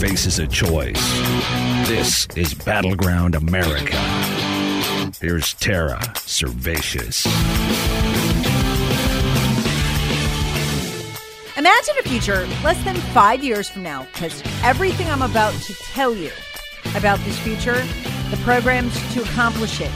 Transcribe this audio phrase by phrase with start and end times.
[0.00, 1.00] Faces a choice.
[1.88, 3.96] This is Battleground America.
[5.20, 7.26] Here's Tara Servatius.
[11.56, 16.14] Imagine a future less than five years from now, because everything I'm about to tell
[16.14, 16.30] you
[16.94, 17.82] about this future,
[18.30, 19.90] the programs to accomplish it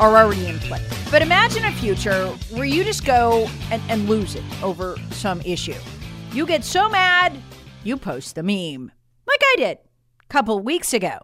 [0.00, 0.82] are already in place.
[1.10, 5.74] But imagine a future where you just go and, and lose it over some issue.
[6.32, 7.36] You get so mad,
[7.82, 8.92] you post the meme,
[9.40, 9.78] like I did
[10.22, 11.18] a couple weeks ago.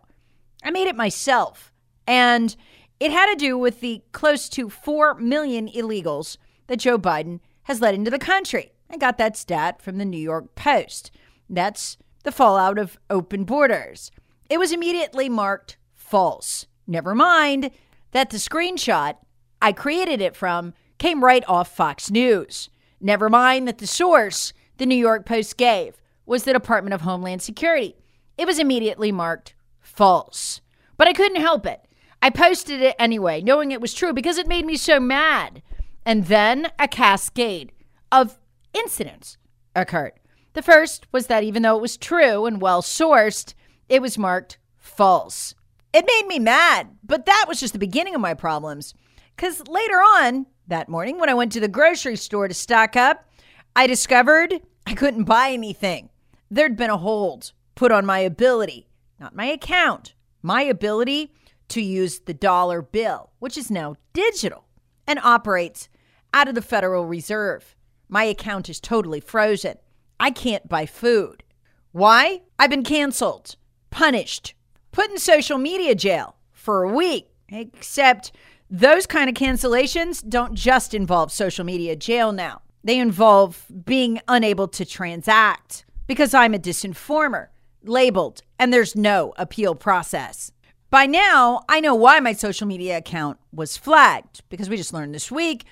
[0.63, 1.73] I made it myself,
[2.07, 2.57] and
[2.99, 7.81] it had to do with the close to 4 million illegals that Joe Biden has
[7.81, 8.73] let into the country.
[8.91, 11.11] I got that stat from the New York Post.
[11.49, 14.11] That's the fallout of open borders.
[14.49, 16.67] It was immediately marked false.
[16.87, 17.71] Never mind
[18.13, 19.17] that the screenshot
[19.61, 22.69] I created it from came right off Fox News.
[23.01, 27.43] Never mind that the source the New York Post gave was the Department of Homeland
[27.43, 27.97] Security.
[28.39, 30.61] It was immediately marked false.
[30.97, 31.81] But I couldn't help it.
[32.23, 35.63] I posted it anyway, knowing it was true because it made me so mad.
[36.05, 37.73] And then a cascade
[38.11, 38.39] of
[38.73, 39.39] incidents
[39.75, 40.13] occurred.
[40.55, 43.55] The first was that even though it was true and well sourced,
[43.89, 45.55] it was marked false.
[45.93, 48.95] It made me mad, but that was just the beginning of my problems.
[49.35, 53.29] Because later on that morning, when I went to the grocery store to stock up,
[53.75, 54.55] I discovered
[54.87, 56.09] I couldn't buy anything.
[56.51, 58.89] There'd been a hold put on my ability,
[59.21, 61.33] not my account, my ability
[61.69, 64.65] to use the dollar bill, which is now digital
[65.07, 65.89] and operates
[66.35, 67.77] out of the Federal Reserve.
[68.09, 69.77] My account is totally frozen.
[70.19, 71.45] I can't buy food.
[71.93, 72.43] Why?
[72.59, 73.57] I've been canceled,
[73.91, 74.55] punished,
[74.93, 77.29] put in social media jail for a week.
[77.49, 78.33] Except
[78.69, 82.63] those kind of cancellations don't just involve social media jail now.
[82.83, 87.49] They involve being unable to transact because I'm a disinformer,
[87.89, 90.53] labeled, and there's no appeal process.
[90.91, 95.15] By now, I know why my social media account was flagged because we just learned
[95.15, 95.65] this week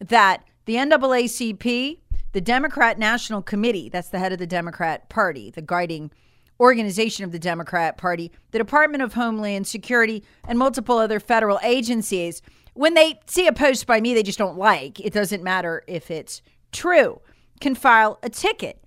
[0.00, 1.98] that the NAACP,
[2.32, 6.10] the Democrat National Committee, that's the head of the Democrat Party, the guiding
[6.58, 12.40] organization of the Democrat Party, the Department of Homeland Security, and multiple other federal agencies,
[12.74, 16.10] when they see a post by me they just don't like, it doesn't matter if
[16.10, 16.40] it's
[16.70, 17.20] true,
[17.60, 18.82] can file a ticket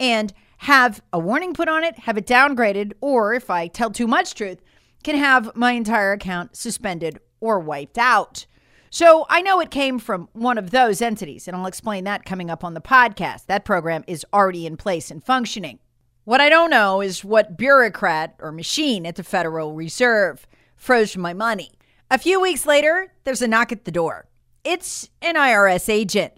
[0.00, 4.06] and have a warning put on it, have it downgraded, or if I tell too
[4.06, 4.60] much truth,
[5.04, 8.46] can have my entire account suspended or wiped out.
[8.90, 12.50] So I know it came from one of those entities, and I'll explain that coming
[12.50, 13.46] up on the podcast.
[13.46, 15.78] That program is already in place and functioning.
[16.24, 21.32] What I don't know is what bureaucrat or machine at the Federal Reserve froze my
[21.34, 21.72] money.
[22.10, 24.26] A few weeks later, there's a knock at the door.
[24.64, 26.32] It's an IRS agent,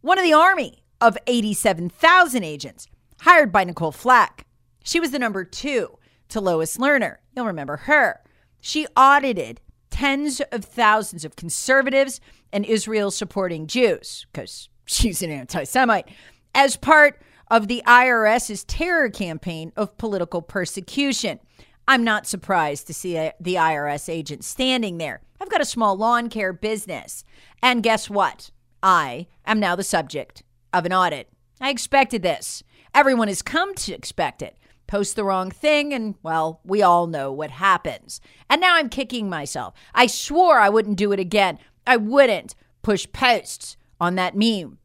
[0.00, 2.86] one of the Army of 87,000 agents
[3.22, 4.44] hired by Nikole Flax.
[4.84, 7.18] She was the number two to Lois Lerner.
[7.34, 8.20] You'll remember her.
[8.60, 9.60] She audited
[9.90, 12.20] tens of thousands of conservatives
[12.52, 16.08] and Israel supporting Jews, because she's an anti Semite,
[16.54, 21.38] as part of the IRS's terror campaign of political persecution.
[21.86, 25.20] I'm not surprised to see uh, the IRS agent standing there.
[25.40, 27.24] I've got a small lawn care business.
[27.62, 28.50] And guess what?
[28.82, 30.42] I am now the subject
[30.72, 31.28] of an audit.
[31.60, 32.64] I expected this.
[32.94, 34.58] Everyone has come to expect it.
[34.86, 38.20] Post the wrong thing, and well, we all know what happens.
[38.50, 39.74] And now I'm kicking myself.
[39.94, 41.58] I swore I wouldn't do it again.
[41.86, 44.78] I wouldn't push posts on that meme,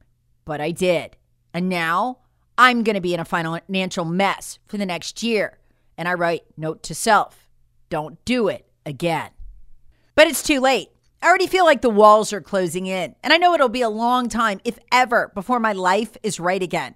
[0.46, 1.18] but I did.
[1.54, 2.20] And now
[2.58, 5.58] I'm going to be in a financial mess for the next year.
[5.98, 7.50] And I write, note to self,
[7.90, 9.32] don't do it again.
[10.16, 10.90] But it's too late.
[11.22, 13.16] I already feel like the walls are closing in.
[13.24, 16.62] And I know it'll be a long time, if ever, before my life is right
[16.62, 16.96] again.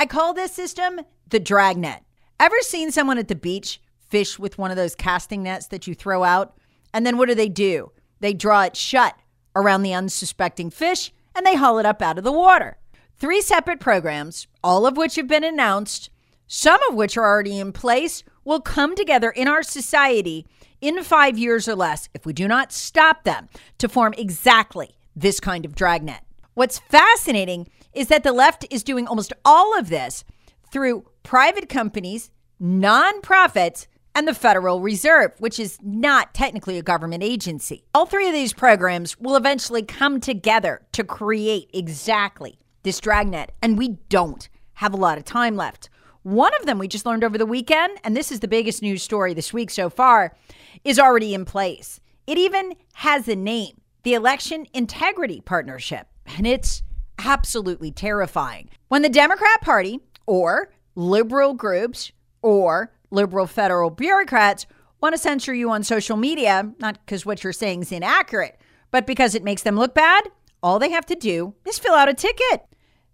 [0.00, 2.02] I call this system the dragnet.
[2.40, 5.94] Ever seen someone at the beach fish with one of those casting nets that you
[5.94, 6.56] throw out?
[6.94, 7.92] And then what do they do?
[8.20, 9.14] They draw it shut
[9.54, 12.78] around the unsuspecting fish and they haul it up out of the water.
[13.18, 16.08] Three separate programs, all of which have been announced,
[16.46, 20.46] some of which are already in place, will come together in our society
[20.80, 25.40] in five years or less if we do not stop them to form exactly this
[25.40, 26.22] kind of dragnet.
[26.54, 30.24] What's fascinating is that the left is doing almost all of this
[30.70, 37.84] through private companies, nonprofits, and the Federal Reserve, which is not technically a government agency.
[37.94, 43.78] All three of these programs will eventually come together to create exactly this dragnet, and
[43.78, 45.90] we don't have a lot of time left.
[46.22, 49.02] One of them we just learned over the weekend, and this is the biggest news
[49.02, 50.36] story this week so far,
[50.84, 52.00] is already in place.
[52.26, 56.82] It even has a name the Election Integrity Partnership, and it's
[57.24, 58.68] absolutely terrifying.
[58.88, 62.12] When the Democrat Party or liberal groups
[62.42, 64.66] or liberal federal bureaucrats
[65.00, 69.06] want to censor you on social media, not because what you're saying is inaccurate, but
[69.06, 70.24] because it makes them look bad,
[70.62, 72.66] all they have to do is fill out a ticket.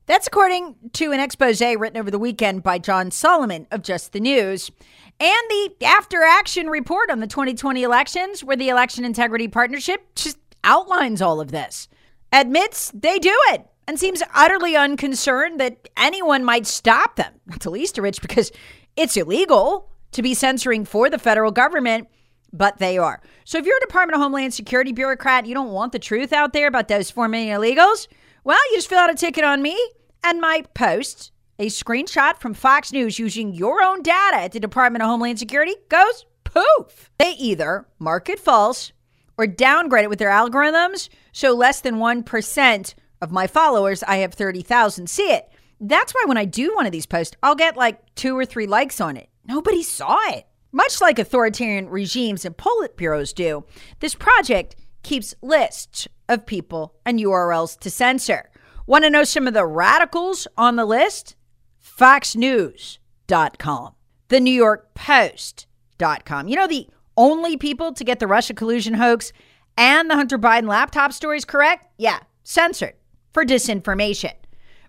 [0.06, 4.20] That's according to an expose written over the weekend by John Solomon of Just the
[4.20, 4.70] News
[5.18, 10.38] and the after action report on the 2020 elections, where the Election Integrity Partnership just
[10.62, 11.88] outlines all of this,
[12.32, 17.70] admits they do it, and seems utterly unconcerned that anyone might stop them, not the
[17.70, 18.50] least of which because
[18.96, 22.08] it's illegal to be censoring for the federal government,
[22.52, 23.20] but they are.
[23.44, 26.52] So if you're a Department of Homeland Security bureaucrat, you don't want the truth out
[26.52, 28.08] there about those four million illegals,
[28.44, 29.78] well, you just fill out a ticket on me
[30.24, 35.02] and my post a screenshot from Fox News using your own data at the Department
[35.02, 37.10] of Homeland Security goes poof.
[37.18, 38.92] They either mark it false
[39.38, 44.34] or downgrade it with their algorithms so less than 1% of my followers, I have
[44.34, 45.48] 30,000, see it.
[45.80, 48.66] That's why when I do one of these posts, I'll get like two or three
[48.66, 49.28] likes on it.
[49.44, 50.46] Nobody saw it.
[50.72, 53.64] Much like authoritarian regimes and politburos do,
[54.00, 58.50] this project keeps lists of people and URLs to censor.
[58.86, 61.36] Want to know some of the radicals on the list?
[61.82, 63.94] FoxNews.com,
[64.28, 66.48] the New York Post.com.
[66.48, 69.32] You know, the only people to get the Russia collusion hoax
[69.78, 71.86] and the Hunter Biden laptop stories correct?
[71.96, 72.94] Yeah, censored
[73.36, 74.32] for disinformation.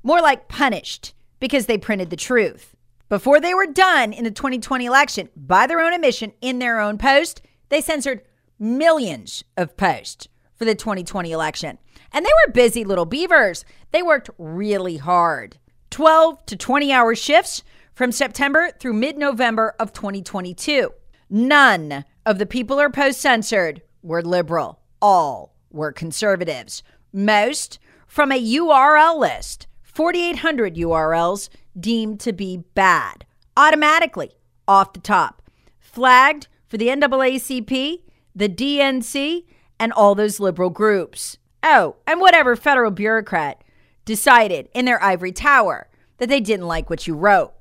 [0.04, 2.78] More like punished because they printed the truth.
[3.10, 6.98] Before they were done in the 2020 election, by their own admission, in their own
[6.98, 8.22] post, they censored
[8.58, 11.78] millions of posts for the 2020 election.
[12.14, 13.66] And they were busy little beavers.
[13.92, 15.58] They worked really hard.
[15.90, 20.94] 12 to 20 hour shifts from September through mid November of 2022.
[21.30, 26.82] None of the people or posts censored were liberal, all were conservatives.
[27.12, 31.50] Most from a URL list, 4,800 URLs
[31.80, 33.25] deemed to be bad,
[33.56, 34.31] automatically
[34.68, 35.42] off the top,
[35.80, 38.01] flagged for the NAACP,
[38.36, 39.45] the DNC,
[39.80, 41.38] and all those liberal groups.
[41.63, 43.63] Oh, and whatever federal bureaucrat
[44.06, 47.53] decided in their ivory tower that they didn't like what you wrote.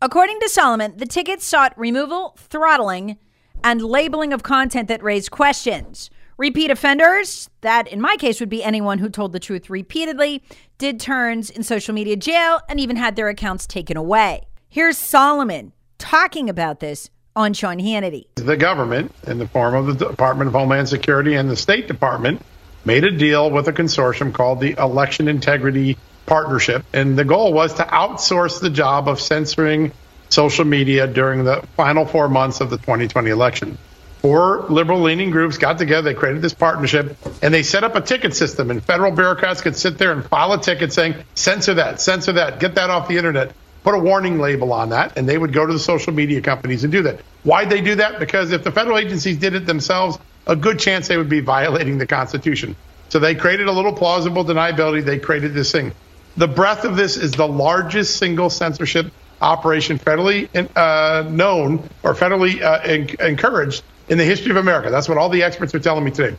[0.00, 3.18] According to Solomon, the tickets sought removal, throttling,
[3.62, 6.10] and labeling of content that raised questions.
[6.36, 10.42] Repeat offenders, that in my case would be anyone who told the truth repeatedly,
[10.78, 14.42] did turns in social media jail, and even had their accounts taken away.
[14.68, 18.26] Here's Solomon talking about this on Sean Hannity.
[18.34, 22.44] The government, in the form of the Department of Homeland Security and the State Department,
[22.84, 26.84] made a deal with a consortium called the Election Integrity Partnership.
[26.92, 29.92] And the goal was to outsource the job of censoring
[30.30, 33.78] social media during the final four months of the 2020 election.
[34.24, 38.00] Four liberal leaning groups got together, they created this partnership, and they set up a
[38.00, 38.70] ticket system.
[38.70, 42.58] And federal bureaucrats could sit there and file a ticket saying, censor that, censor that,
[42.58, 43.52] get that off the internet,
[43.82, 45.18] put a warning label on that.
[45.18, 47.20] And they would go to the social media companies and do that.
[47.42, 48.18] Why'd they do that?
[48.18, 51.98] Because if the federal agencies did it themselves, a good chance they would be violating
[51.98, 52.76] the Constitution.
[53.10, 55.04] So they created a little plausible deniability.
[55.04, 55.92] They created this thing.
[56.38, 59.12] The breadth of this is the largest single censorship
[59.42, 64.90] operation federally uh, known or federally uh, encouraged in the history of America.
[64.90, 66.36] That's what all the experts are telling me today.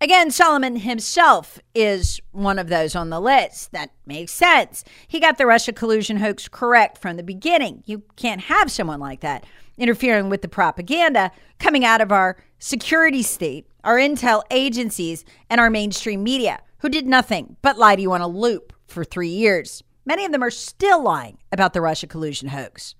[0.00, 3.72] Again, Solomon himself is one of those on the list.
[3.72, 4.84] That makes sense.
[5.08, 7.82] He got the Russia collusion hoax correct from the beginning.
[7.86, 9.44] You can't have someone like that
[9.78, 15.70] interfering with the propaganda coming out of our security state, our intel agencies, and our
[15.70, 19.82] mainstream media, who did nothing but lie to you on a loop for three years.
[20.04, 22.94] Many of them are still lying about the Russia collusion hoax.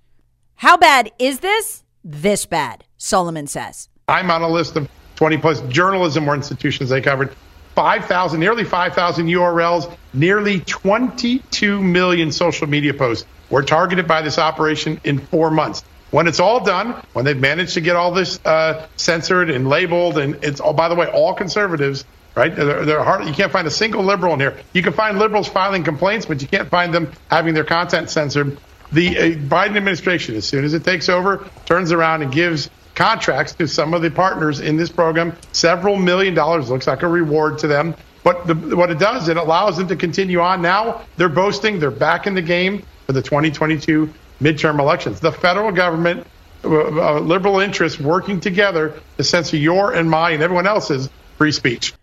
[0.56, 1.84] How bad is this?
[2.08, 3.88] This bad, Solomon says.
[4.06, 7.34] I'm on a list of 20 plus journalism or institutions they covered.
[7.74, 13.26] 5,000, nearly 5,000 URLs, nearly 22 million social media posts.
[13.50, 15.82] were targeted by this operation in four months.
[16.12, 20.16] When it's all done, when they've managed to get all this uh, censored and labeled,
[20.16, 22.04] and it's all, by the way, all conservatives,
[22.36, 22.54] right?
[22.54, 24.56] They're, they're hard, you can't find a single liberal in here.
[24.74, 28.58] You can find liberals filing complaints, but you can't find them having their content censored.
[28.92, 33.52] The uh, Biden administration, as soon as it takes over, turns around and gives contracts
[33.54, 37.58] to some of the partners in this program, several million dollars looks like a reward
[37.58, 37.94] to them.
[38.24, 40.60] But the, what it does, it allows them to continue on.
[40.60, 45.20] Now they're boasting they're back in the game for the 2022 midterm elections.
[45.20, 46.26] The federal government,
[46.64, 51.52] uh, uh, liberal interests working together to censor your and my and everyone else's free
[51.52, 51.94] speech.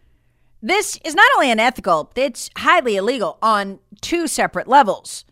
[0.61, 5.25] This is not only unethical, it's highly illegal on two separate levels.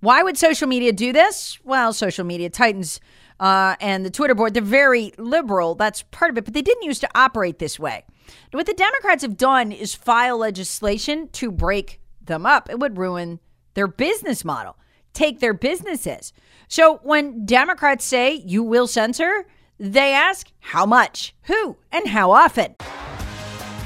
[0.00, 1.58] Why would social media do this?
[1.62, 3.00] Well, social media titans
[3.38, 5.74] uh, and the Twitter board, they're very liberal.
[5.74, 8.04] That's part of it, but they didn't used to operate this way.
[8.52, 12.70] What the Democrats have done is file legislation to break them up.
[12.70, 13.40] It would ruin
[13.74, 14.76] their business model,
[15.12, 16.32] take their businesses.
[16.68, 19.46] So when Democrats say you will censor,
[19.78, 22.76] they ask how much, who, and how often.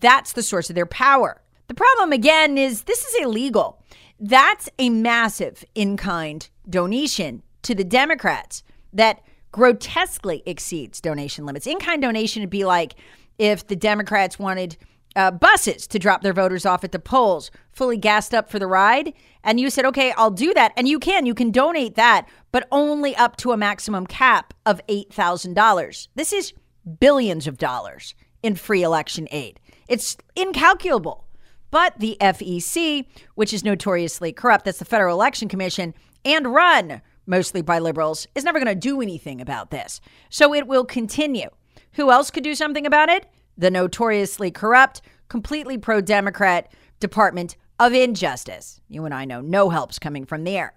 [0.00, 1.42] That's the source of their power.
[1.68, 3.82] The problem, again, is this is illegal.
[4.18, 8.62] That's a massive in kind donation to the Democrats
[8.94, 9.20] that
[9.52, 11.66] grotesquely exceeds donation limits.
[11.66, 12.94] In kind donation would be like
[13.38, 14.78] if the Democrats wanted
[15.14, 18.66] uh, buses to drop their voters off at the polls, fully gassed up for the
[18.66, 19.12] ride.
[19.44, 20.72] And you said, okay, I'll do that.
[20.74, 24.80] And you can, you can donate that, but only up to a maximum cap of
[24.86, 26.08] $8,000.
[26.14, 26.54] This is
[26.98, 29.60] billions of dollars in free election aid.
[29.92, 31.26] It's incalculable.
[31.70, 35.92] But the FEC, which is notoriously corrupt, that's the Federal Election Commission,
[36.24, 40.00] and run mostly by liberals, is never going to do anything about this.
[40.30, 41.50] So it will continue.
[41.92, 43.26] Who else could do something about it?
[43.58, 48.80] The notoriously corrupt, completely pro Democrat Department of Injustice.
[48.88, 50.72] You and I know no help's coming from there.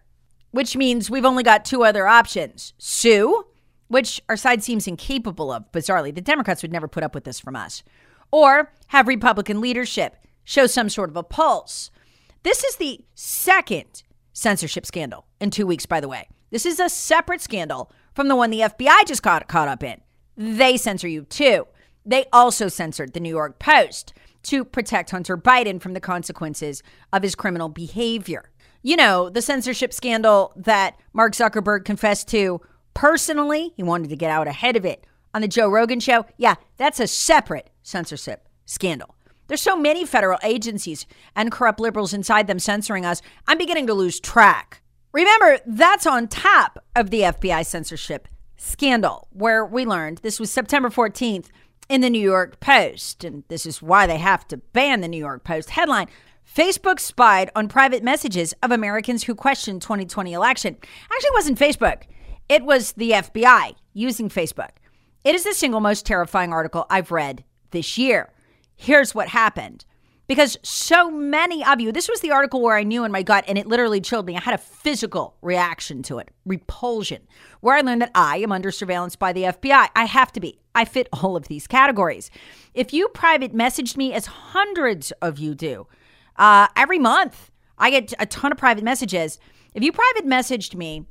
[0.51, 3.45] Which means we've only got two other options sue,
[3.87, 6.13] which our side seems incapable of, bizarrely.
[6.13, 7.81] The Democrats would never put up with this from us
[8.31, 11.91] or have Republican leadership show some sort of a pulse.
[12.43, 14.03] This is the second
[14.33, 16.27] censorship scandal in two weeks, by the way.
[16.51, 20.01] This is a separate scandal from the one the FBI just got caught up in.
[20.37, 21.67] They censor you too.
[22.05, 24.13] They also censored the New York Post
[24.43, 28.51] to protect Hunter Biden from the consequences of his criminal behavior.
[28.83, 32.61] You know, the censorship scandal that Mark Zuckerberg confessed to
[32.93, 35.05] personally, he wanted to get out ahead of it
[35.35, 36.25] on the Joe Rogan show.
[36.37, 39.15] Yeah, that's a separate censorship scandal.
[39.47, 43.21] There's so many federal agencies and corrupt liberals inside them censoring us.
[43.45, 44.81] I'm beginning to lose track.
[45.11, 50.89] Remember, that's on top of the FBI censorship scandal, where we learned this was September
[50.89, 51.47] 14th
[51.89, 53.25] in the New York Post.
[53.25, 56.07] And this is why they have to ban the New York Post headline.
[56.55, 60.77] Facebook spied on private messages of Americans who questioned 2020 election.
[61.11, 62.03] Actually, it wasn't Facebook.
[62.47, 64.69] It was the FBI using Facebook.
[65.25, 68.31] It is the single most terrifying article I've read this year.
[68.75, 69.83] Here's what happened.
[70.27, 73.43] Because so many of you, this was the article where I knew in my gut
[73.47, 74.35] and it literally chilled me.
[74.35, 77.23] I had a physical reaction to it, repulsion,
[77.61, 79.89] where I learned that I am under surveillance by the FBI.
[79.95, 80.59] I have to be.
[80.75, 82.29] I fit all of these categories.
[82.75, 85.87] If you private messaged me, as hundreds of you do,
[86.37, 89.39] uh, every month, I get a ton of private messages.
[89.73, 91.05] If you private messaged me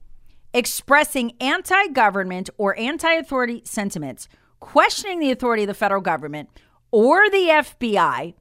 [0.55, 4.29] expressing anti government or anti authority sentiments,
[4.61, 6.49] questioning the authority of the federal government
[6.91, 8.35] or the FBI,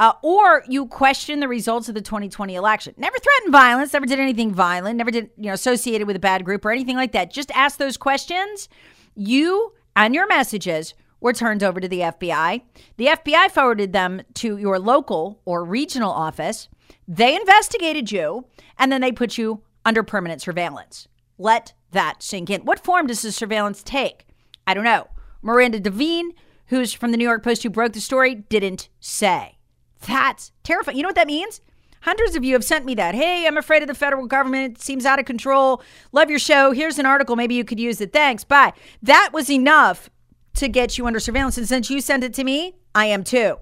[0.00, 2.94] uh, or you question the results of the 2020 election.
[2.96, 6.44] Never threatened violence, never did anything violent, never did, you know, associated with a bad
[6.44, 7.32] group or anything like that.
[7.32, 8.68] Just ask those questions.
[9.16, 12.62] You and your messages were turned over to the FBI.
[12.96, 16.68] The FBI forwarded them to your local or regional office.
[17.08, 18.46] They investigated you
[18.78, 21.08] and then they put you under permanent surveillance.
[21.38, 22.62] Let that sink in.
[22.62, 24.26] What form does the surveillance take?
[24.66, 25.08] I don't know.
[25.40, 26.32] Miranda Devine,
[26.66, 29.58] who's from the New York Post who broke the story, didn't say.
[30.06, 30.96] That's terrifying.
[30.96, 31.60] You know what that means?
[32.02, 33.14] Hundreds of you have sent me that.
[33.14, 34.76] Hey, I'm afraid of the federal government.
[34.76, 35.82] It seems out of control.
[36.12, 36.70] Love your show.
[36.72, 37.34] Here's an article.
[37.34, 38.12] Maybe you could use it.
[38.12, 38.44] Thanks.
[38.44, 38.72] Bye.
[39.02, 40.10] That was enough
[40.54, 41.58] to get you under surveillance.
[41.58, 43.56] And since you sent it to me, I am too.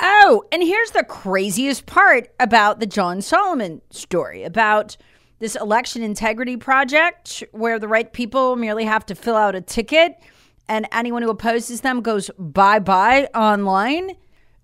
[0.00, 4.96] Oh, and here's the craziest part about the John Solomon story about
[5.42, 10.16] this election integrity project where the right people merely have to fill out a ticket
[10.68, 14.12] and anyone who opposes them goes bye bye online.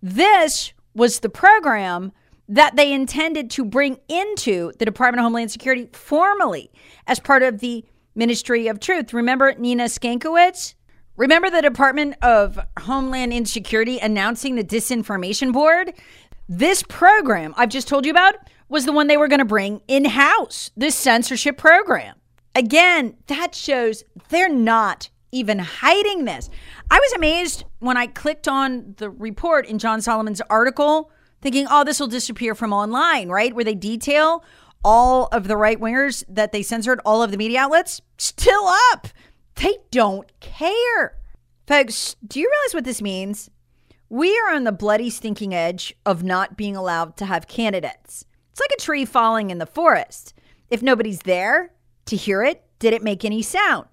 [0.01, 2.13] This was the program
[2.49, 6.71] that they intended to bring into the Department of Homeland Security formally
[7.09, 9.13] as part of the Ministry of Truth.
[9.13, 10.75] Remember Nina Skankowitz?
[11.17, 15.93] Remember the Department of Homeland Insecurity announcing the Disinformation Board?
[16.49, 18.37] This program I've just told you about
[18.69, 22.17] was the one they were going to bring in house, this censorship program.
[22.55, 26.49] Again, that shows they're not even hiding this.
[26.91, 31.11] I was amazed when I clicked on the report in John Solomon's article
[31.41, 33.55] thinking, oh, this will disappear from online, right?
[33.55, 34.45] Where they detail
[34.85, 39.09] all of the right wingers that they censored, all of the media outlets, still up.
[39.57, 41.19] They don't care.
[41.67, 43.51] Folks, do you realize what this means?
[44.09, 48.25] We are on the bloody stinking edge of not being allowed to have candidates.
[48.59, 50.35] It's like a tree falling in the forest.
[50.69, 51.71] If nobody's there
[52.07, 53.87] to hear it, did it make any sound?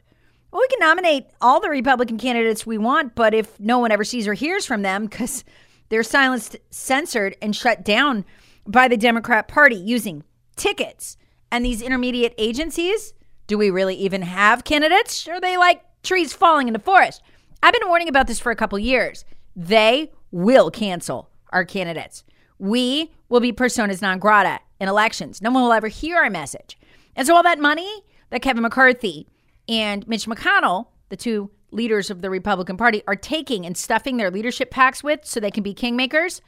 [0.50, 4.04] Well, we can nominate all the Republican candidates we want, but if no one ever
[4.04, 5.44] sees or hears from them because
[5.90, 8.26] they're silenced, censored, and shut down
[8.66, 10.24] by the Democrat Party using
[10.56, 11.16] tickets
[11.52, 13.14] and these intermediate agencies.
[13.46, 15.28] Do we really even have candidates?
[15.28, 17.22] Are they like trees falling in the forest?
[17.62, 19.26] I've been warning about this for a couple years.
[19.56, 22.24] They will cancel our candidates.
[22.60, 25.42] We will be personas non grata in elections.
[25.42, 26.78] No one will ever hear our message.
[27.16, 29.28] And so all that money that Kevin McCarthy
[29.68, 34.32] and Mitch McConnell, the two leaders of the Republican Party are taking and stuffing their
[34.32, 36.42] leadership PACs with so they can be kingmakers,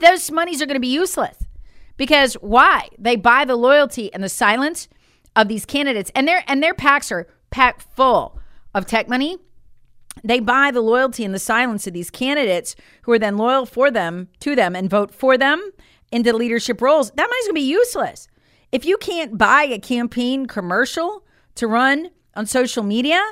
[0.00, 1.38] those monies are going to be useless.
[1.96, 2.88] Because why?
[2.98, 4.88] They buy the loyalty and the silence
[5.36, 8.38] of these candidates, and their and their PACs are packed full
[8.74, 9.38] of tech money.
[10.24, 13.90] They buy the loyalty and the silence of these candidates who are then loyal for
[13.90, 15.72] them to them and vote for them
[16.10, 17.10] into leadership roles.
[17.10, 18.28] That money's gonna be useless.
[18.70, 21.24] If you can't buy a campaign commercial
[21.56, 23.22] to run on social media,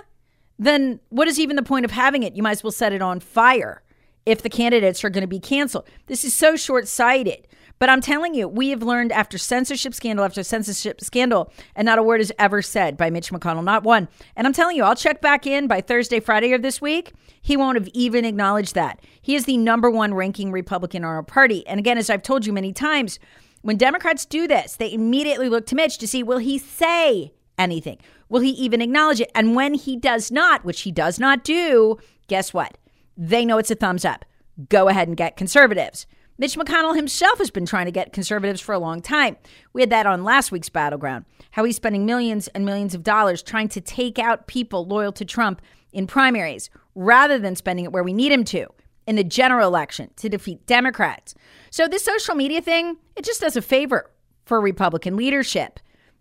[0.59, 2.35] then what is even the point of having it?
[2.35, 3.83] You might as well set it on fire
[4.27, 5.89] if the candidates are going to be canceled.
[6.07, 7.49] This is so short sighted.
[7.81, 11.99] But I'm telling you, we have learned after censorship scandal after censorship scandal, and not
[11.99, 14.07] a word is ever said by Mitch McConnell, not one.
[14.37, 17.15] And I'm telling you, I'll check back in by Thursday, Friday of this week.
[17.41, 19.01] He won't have even acknowledged that.
[19.23, 21.67] He is the number one ranking Republican in our party.
[21.67, 23.19] And again, as I've told you many times,
[23.63, 27.97] when Democrats do this, they immediately look to Mitch to see will he say anything?
[28.29, 29.31] Will he even acknowledge it?
[29.35, 31.97] And when he does not, which he does not do,
[32.29, 32.77] guess what?
[33.17, 34.27] They know it's a thumbs up.
[34.69, 36.07] Go ahead and get conservatives.
[36.41, 39.37] Mitch McConnell himself has been trying to get conservatives for a long time.
[39.75, 43.43] We had that on last week's Battleground, how he's spending millions and millions of dollars
[43.43, 45.61] trying to take out people loyal to Trump
[45.93, 48.67] in primaries rather than spending it where we need him to
[49.07, 51.35] in the general election to defeat Democrats.
[51.69, 54.11] So this social media thing, it just does a favor
[54.47, 55.79] for Republican leadership.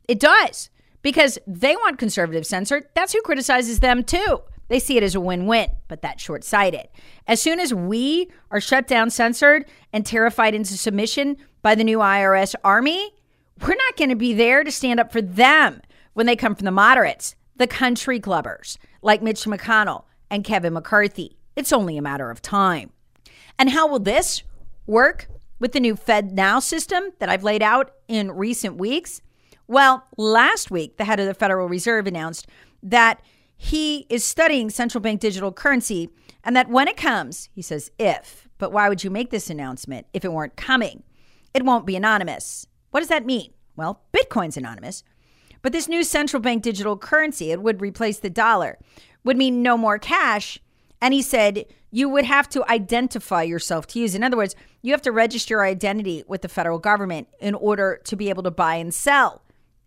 [0.09, 0.69] It does
[1.01, 2.89] because they want conservatives censored.
[2.93, 4.41] That's who criticizes them too.
[4.69, 6.87] They see it as a win win, but that's short sighted.
[7.27, 11.97] As soon as we are shut down, censored, and terrified into submission by the new
[11.97, 13.11] IRS army,
[13.61, 15.81] we're not going to be there to stand up for them
[16.13, 21.37] when they come from the moderates, the country clubbers like Mitch McConnell and Kevin McCarthy.
[21.55, 22.91] It's only a matter of time.
[23.57, 24.43] And how will this
[24.85, 25.27] work
[25.59, 29.21] with the new FedNow system that I've laid out in recent weeks?
[29.67, 32.47] Well, last week, the head of the Federal Reserve announced
[32.81, 33.21] that
[33.61, 36.09] he is studying central bank digital currency
[36.45, 40.07] and that when it comes, he says, if, but why would you make this announcement
[40.13, 41.03] if it weren't coming?
[41.53, 42.65] It won't be anonymous.
[42.91, 43.51] What does that mean?
[43.75, 45.03] Well, Bitcoin's anonymous.
[45.61, 48.79] But this new central bank digital currency, it would replace the dollar,
[49.25, 50.57] would mean no more cash.
[51.01, 54.15] And he said you would have to identify yourself to use.
[54.15, 57.99] In other words, you have to register your identity with the federal government in order
[58.05, 59.41] to be able to buy and sell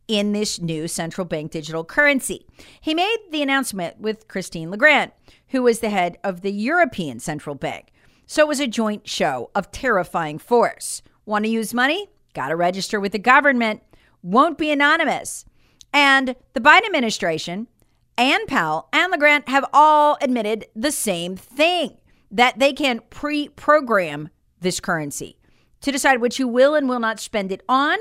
[0.09, 2.47] in this new central bank digital currency.
[2.81, 5.13] He made the announcement with Christine Lagarde,
[5.49, 7.93] who was the head of the European Central Bank.
[8.27, 11.03] So it was a joint show of terrifying force.
[11.25, 12.09] Want to use money?
[12.35, 13.83] Got to register with the government.
[14.23, 15.45] Won't be anonymous.
[15.93, 17.69] And the Biden administration
[18.17, 21.97] and Powell and Lagarde have all admitted the same thing
[22.31, 25.37] that they can pre program this currency
[25.81, 27.99] to decide what you will and will not spend it on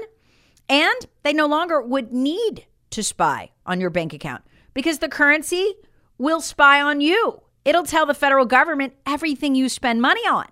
[0.69, 5.75] and they no longer would need to spy on your bank account because the currency
[6.17, 7.41] will spy on you.
[7.63, 10.47] It'll tell the federal government everything you spend money on.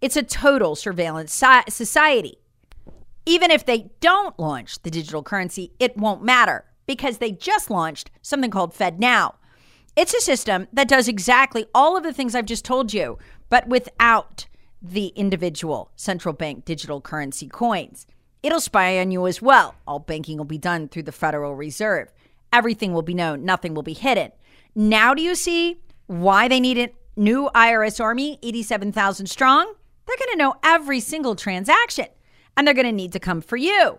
[0.00, 2.38] It's a total surveillance society.
[3.24, 8.10] Even if they don't launch the digital currency, it won't matter because they just launched
[8.22, 9.34] something called FedNow.
[9.96, 13.18] It's a system that does exactly all of the things I've just told you,
[13.48, 14.46] but without
[14.82, 18.06] the individual central bank digital currency coins.
[18.42, 19.74] It'll spy on you as well.
[19.86, 22.12] All banking will be done through the Federal Reserve.
[22.52, 24.32] Everything will be known, nothing will be hidden.
[24.74, 29.74] Now, do you see why they need a new IRS army, 87,000 strong?
[30.06, 32.06] They're going to know every single transaction,
[32.56, 33.98] and they're going to need to come for you,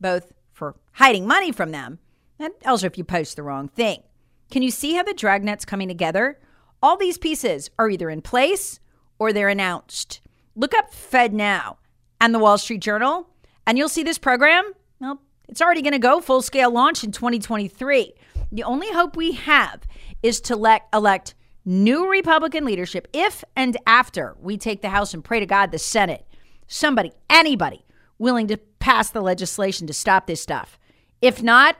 [0.00, 1.98] both for hiding money from them
[2.38, 4.02] and also if you post the wrong thing.
[4.50, 6.38] Can you see how the dragnet's coming together?
[6.82, 8.80] All these pieces are either in place
[9.18, 10.20] or they're announced.
[10.54, 11.76] Look up FedNow
[12.20, 13.28] and the Wall Street Journal,
[13.66, 14.72] and you'll see this program.
[15.00, 18.14] Well, it's already going to go full scale launch in 2023.
[18.52, 19.82] The only hope we have
[20.22, 25.24] is to let, elect new Republican leadership if and after we take the House and
[25.24, 26.26] pray to God the Senate.
[26.66, 27.84] Somebody, anybody
[28.18, 30.78] willing to pass the legislation to stop this stuff.
[31.20, 31.76] If not,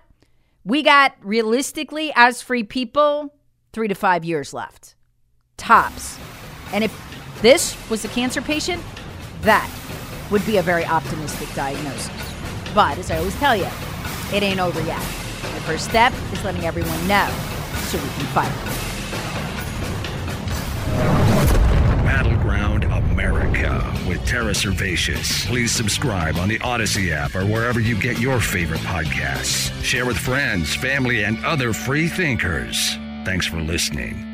[0.65, 3.35] we got realistically, as free people,
[3.73, 4.95] three to five years left.
[5.57, 6.19] Tops.
[6.73, 8.83] And if this was a cancer patient,
[9.43, 9.71] that
[10.31, 12.34] would be a very optimistic diagnosis.
[12.75, 13.69] But as I always tell you,
[14.33, 15.01] it ain't over yet.
[15.01, 17.29] The first step is letting everyone know
[17.87, 18.51] so we can fight.
[22.05, 25.47] Battleground America with Tara Servatius.
[25.47, 29.71] Please subscribe on the Audacy app or wherever you get your favorite podcasts.
[29.85, 32.97] Share with friends, family, and other free thinkers.
[33.25, 34.34] Thanks for listening.